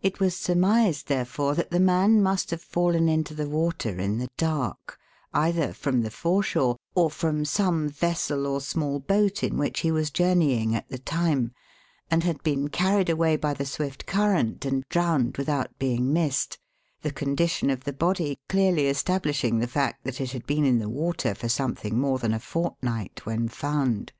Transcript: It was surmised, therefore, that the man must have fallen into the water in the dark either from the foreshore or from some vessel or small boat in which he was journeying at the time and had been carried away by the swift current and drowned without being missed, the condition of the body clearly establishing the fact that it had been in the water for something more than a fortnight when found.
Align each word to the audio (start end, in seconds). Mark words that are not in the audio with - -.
It 0.00 0.20
was 0.20 0.36
surmised, 0.36 1.08
therefore, 1.08 1.56
that 1.56 1.70
the 1.72 1.80
man 1.80 2.22
must 2.22 2.52
have 2.52 2.62
fallen 2.62 3.08
into 3.08 3.34
the 3.34 3.48
water 3.48 3.98
in 3.98 4.18
the 4.18 4.28
dark 4.36 4.96
either 5.32 5.72
from 5.72 6.02
the 6.02 6.10
foreshore 6.12 6.76
or 6.94 7.10
from 7.10 7.44
some 7.44 7.88
vessel 7.88 8.46
or 8.46 8.60
small 8.60 9.00
boat 9.00 9.42
in 9.42 9.58
which 9.58 9.80
he 9.80 9.90
was 9.90 10.12
journeying 10.12 10.76
at 10.76 10.88
the 10.88 10.98
time 11.00 11.50
and 12.12 12.22
had 12.22 12.44
been 12.44 12.68
carried 12.68 13.10
away 13.10 13.34
by 13.34 13.54
the 13.54 13.66
swift 13.66 14.06
current 14.06 14.64
and 14.64 14.84
drowned 14.88 15.36
without 15.36 15.80
being 15.80 16.12
missed, 16.12 16.56
the 17.02 17.10
condition 17.10 17.70
of 17.70 17.82
the 17.82 17.92
body 17.92 18.38
clearly 18.48 18.86
establishing 18.86 19.58
the 19.58 19.66
fact 19.66 20.04
that 20.04 20.20
it 20.20 20.30
had 20.30 20.46
been 20.46 20.64
in 20.64 20.78
the 20.78 20.88
water 20.88 21.34
for 21.34 21.48
something 21.48 21.98
more 21.98 22.20
than 22.20 22.32
a 22.34 22.38
fortnight 22.38 23.26
when 23.26 23.48
found. 23.48 24.12